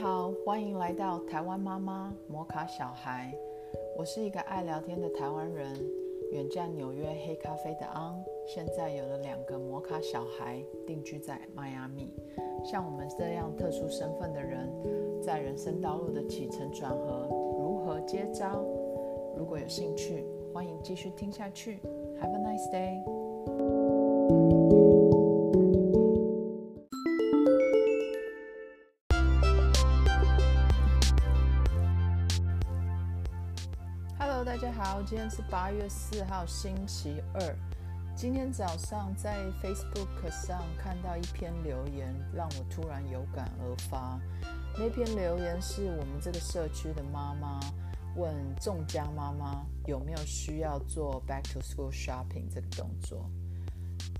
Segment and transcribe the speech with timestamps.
[0.00, 3.34] 好，欢迎来到台湾妈妈摩卡小孩。
[3.96, 5.74] 我是一个爱聊天的台湾人，
[6.30, 12.14] 远嫁纽约黑咖啡的昂，现在有了两个摩卡小孩，定居在迈阿密。
[12.64, 14.70] 像我们这样特殊身份的人，
[15.20, 17.26] 在人生道路的起承转合
[17.58, 18.64] 如何接招？
[19.36, 21.80] 如果有兴趣，欢迎继续听下去。
[22.20, 23.02] Have a nice day。
[34.20, 37.56] Hello，大家好，今天是八月四号，星期二。
[38.16, 44.20] 今天早上在 Facebook 上看到一篇留言，让我突然有感而发。
[44.76, 47.60] 那篇留言是我们这个社区的妈妈
[48.16, 53.30] 问众家妈妈有没有需要做 Back to School Shopping 这个动作。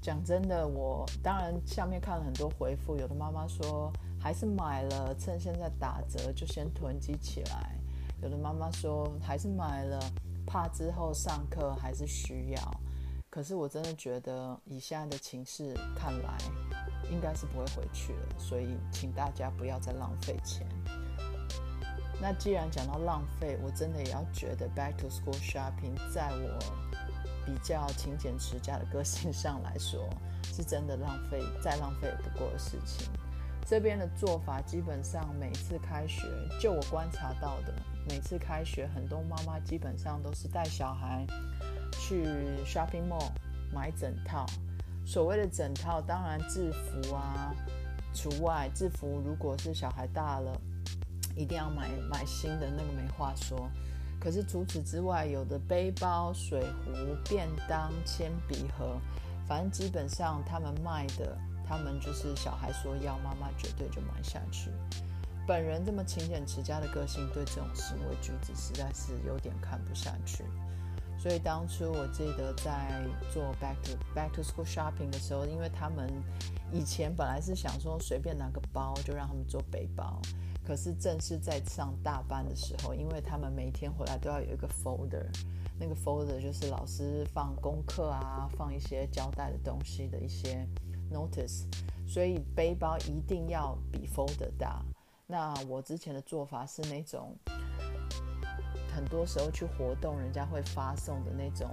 [0.00, 7.74] 讲真的，我当然下面看了很多回复，有的妈妈说还是买了，趁现在打折就先囤积起来；
[8.22, 10.00] 有的妈妈说还是买了。
[10.50, 12.80] 怕之后上课还是需要，
[13.28, 16.38] 可是我真的觉得以现在的情势看来，
[17.10, 20.66] 应该是不会回去了，所以请大家不要再浪费钱。
[22.18, 26.58] 那既然讲到浪费，我真的也要觉得 back to school shopping，在我
[27.44, 30.08] 比较勤俭持家的个性上来说，
[30.44, 33.06] 是真的浪费，再浪费也不过的事情。
[33.68, 36.26] 这边的做法基本上每次开学，
[36.58, 37.74] 就我观察到的。
[38.08, 41.26] 每次开学，很多妈妈基本上都是带小孩
[41.92, 42.24] 去
[42.64, 43.30] shopping mall
[43.70, 44.46] 买整套。
[45.04, 47.54] 所谓的整套，当然制服啊
[48.14, 48.70] 除外。
[48.74, 50.58] 制服如果是小孩大了，
[51.36, 53.68] 一定要买买新的，那个没话说。
[54.18, 58.98] 可是除此之外，有的背包、水壶、便当、铅笔盒，
[59.46, 61.36] 反正基本上他们卖的，
[61.68, 64.70] 他们就是小孩说要，妈妈绝对就买下去。
[65.46, 70.44] 本人这么勤俭持家的个性，对这种行为举止实在是有点看不下去。
[71.18, 76.08] 所以当初我记得在做 back to back to school shopping 的时候，因为他们
[76.72, 80.20] 以前本来是想说随便拿个包就让他们做背包，
[80.64, 85.26] 可是正是在上大班的时候，因为他们每天回来都要有一个 folder，
[85.76, 90.64] 那个 folder 就是老师放功课啊，放一些交代的东西的一些
[91.12, 91.64] notice，
[92.06, 94.82] 所以背包一定要比 folder 大。
[95.26, 97.36] 那我之前的做法是那种，
[98.94, 101.68] 很多时候去活动，人家会发送的那种，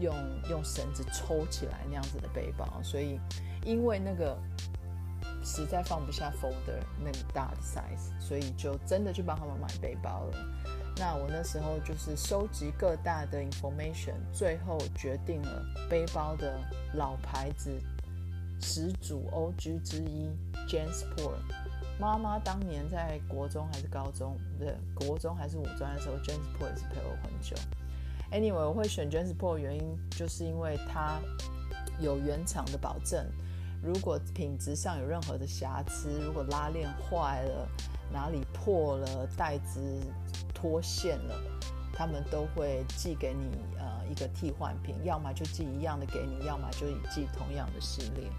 [0.00, 0.14] 用
[0.50, 2.66] 用绳子抽起来那样子的背包。
[2.82, 3.20] 所以，
[3.64, 4.36] 因为那个
[5.44, 10.38] 实在放不下 folder 那么大的 size，所以就真的去帮他们买背包了。
[10.96, 16.60] 那我那时候就是收集各大的 information，最后决定了背包的
[16.94, 17.70] 老牌子
[18.62, 20.30] 始祖 OG 之一
[20.68, 21.36] Jansport。
[22.00, 27.54] 妈妈当年在国中还是高中，不是国中还是五专的时候，Jansport 也是陪我很久。
[28.30, 31.20] Anyway，我会选 Jansport 原因就是因为它
[32.00, 33.26] 有原厂的保证，
[33.82, 37.68] 如果品质上有任何的瑕疵，如果拉链坏了、
[38.10, 39.80] 哪里破了、带子
[40.54, 41.34] 脱线了，
[41.92, 48.30] 他们都会寄给你呃一个替换品，要么就寄一样的给你，要么就寄同样的系列。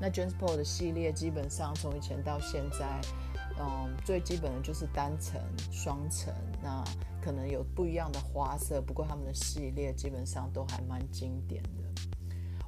[0.00, 3.00] 那 Jansport 的系列基本上从以前到现在，
[3.58, 6.82] 嗯，最基本的就是单层、双层，那
[7.22, 12.02] 可能有不一样的花色，不过他们的系列基本上都还蛮经典的。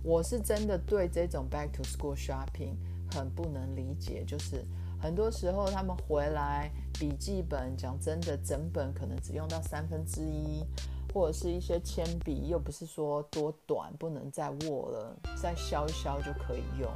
[0.03, 2.77] 我是真的对这种 Back to School Shopping
[3.13, 4.65] 很不能理解，就是
[5.01, 10.65] 很多时候他们回来笔记本，讲真的，整本可能只用到三分之一。
[11.15, 16.91] 或者是一些铅笔，又不是说多短不能再握了，再削一削就可以用。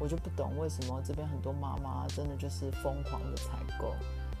[0.00, 3.94] 我就不懂为什么这边很多妈妈真的就是疯狂的采购。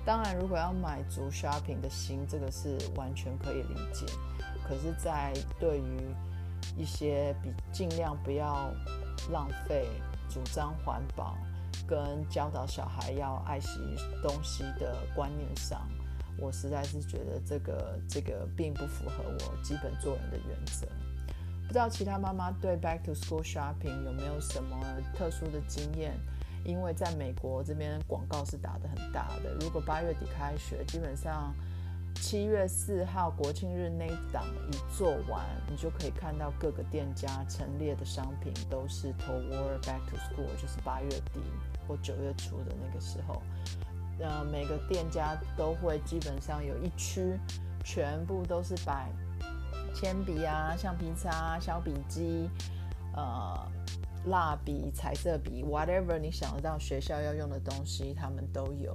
[0.04, 4.06] 当然，如果要买足 shopping 的心，这个是完全可以理解。
[4.66, 6.16] 可是，在对于
[6.76, 8.72] 一些比尽量不要
[9.30, 9.86] 浪费、
[10.28, 11.36] 主张环保
[11.86, 13.78] 跟教导小孩要爱惜
[14.22, 15.86] 东西的观念上，
[16.38, 20.86] 我实在是觉得这个这个并不符合我基本做人的原则。
[21.66, 24.76] 不知道其他妈妈对 Back to School Shopping 有没有什么
[25.16, 26.12] 特殊的经验？
[26.64, 29.54] 因为在美国这边广告是打得很大的。
[29.60, 31.54] 如果八月底开学，基本上
[32.14, 41.40] 七月四号国庆日那一档一做完，你就可以看到各个店家陈列的商品都是 Toward Back to School，就是八月底
[41.88, 43.42] 或九月初的那个时候。
[44.22, 47.36] 呃，每个店家都会基本上有一区，
[47.84, 49.10] 全部都是摆
[49.92, 52.48] 铅笔啊、橡皮擦、削笔机、
[53.14, 53.68] 呃、
[54.26, 58.94] 蜡笔、彩色笔，whatever 你想得到学校要用的东西，他们都有。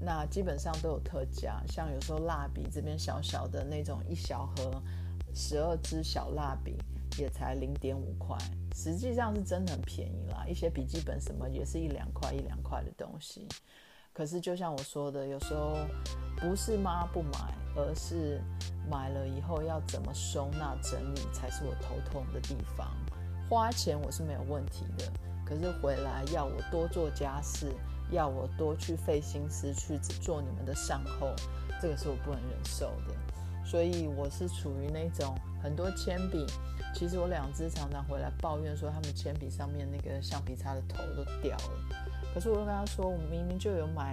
[0.00, 4.82] 那基本上都有特价，像有时候蜡笔这边小小的那种一小盒
[5.34, 6.78] 十二支小蜡笔
[7.18, 8.34] 也才零点五块，
[8.74, 10.46] 实际上是真的很便宜啦。
[10.48, 13.46] 一些笔记本什么也是一两块一两块的东西。
[14.12, 15.76] 可是就像我说的，有时候
[16.36, 18.40] 不是妈不买，而是
[18.90, 22.88] 买了以后要怎么收纳整理才是我头痛的地方。
[23.48, 25.04] 花钱我是没有问题的，
[25.44, 27.72] 可是回来要我多做家事。
[28.12, 31.32] 要我多去费心思去做你们的善后，
[31.80, 33.14] 这个是我不能忍受的。
[33.64, 35.32] 所以我是处于那种
[35.62, 36.44] 很多铅笔，
[36.92, 42.09] 其实我两只常常回来抱怨说，他们铅笔上面那个橡皮擦的头都掉了。
[42.34, 44.12] 可是我又跟他说，我明明就有买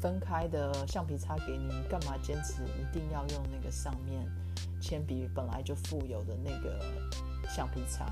[0.00, 4.26] 分开的橡皮擦给你，你干嘛坚持一定要用那个上面
[4.80, 6.78] 铅笔本来就附有的那个
[7.48, 8.06] 橡皮擦？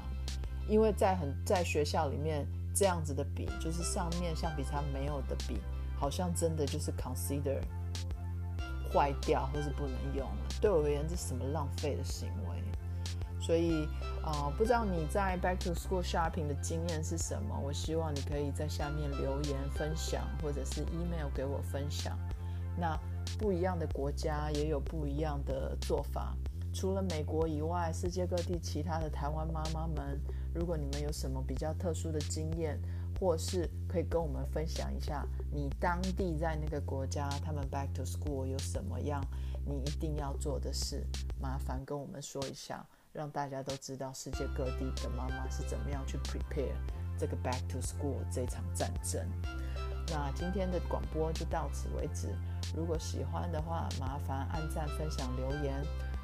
[0.68, 2.46] 因为在很在学校里面。
[2.72, 5.58] 这样子的笔，就是上面橡皮擦没有的笔，
[5.98, 7.60] 好像真的就是 consider
[8.90, 10.36] 坏掉或是不能用了。
[10.60, 12.62] 对我而言，这什么浪费的行为？
[13.40, 13.88] 所以
[14.30, 17.58] 啊，不知道你在 back to school shopping 的经验是什么？
[17.58, 22.16] 我希望你可以在下面留言分享，或者是 email 给我分享。
[22.78, 22.96] 那
[23.38, 26.36] 不一样的国家也有不一样的做法。
[26.72, 30.20] 除了美国以外，世界各地其他的台湾妈妈们。
[30.54, 32.80] 如果你们有什么比较特殊的经验，
[33.18, 39.24] 或是可以跟我们分享一下，你当地在那个国家他们 back to school 有什么样
[39.66, 41.04] 你一定要做的事，
[41.40, 46.74] 麻烦跟我们说一下，让大家都知道世界各地的妈妈是怎么样去 prepare
[47.18, 49.20] 这个 back to school 这场战争。
[50.08, 52.34] 那今天的广播就到此为止，
[52.76, 55.82] 如果喜欢的话，麻烦按赞、分享、留言。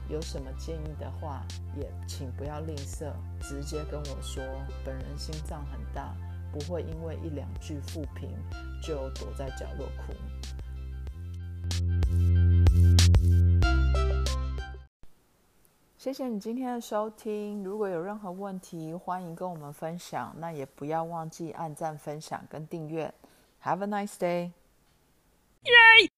[0.09, 1.45] 有什么建议的话，
[1.77, 4.41] 也请不要吝啬，直接跟我说。
[4.85, 6.15] 本人心脏很大，
[6.53, 8.31] 不会因为一两句负评
[8.81, 10.15] 就躲在角落哭。
[16.07, 20.33] 谢谢你今天的收听，如果有任何问题，欢迎跟我们分享。
[20.39, 23.13] 那也不要忘记按赞、分享跟订阅。
[23.65, 24.53] Have a nice day.
[25.65, 26.16] Yay!